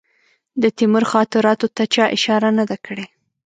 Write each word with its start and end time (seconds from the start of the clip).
د 0.61 0.63
تیمور 0.77 1.03
خاطراتو 1.11 1.67
ته 1.75 1.83
چا 1.93 2.05
اشاره 2.15 2.49
نه 2.57 2.63
ده 2.69 2.77
کړې. 2.85 3.05